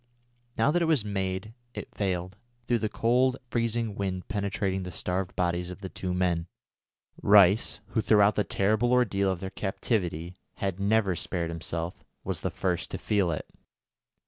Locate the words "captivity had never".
9.51-11.15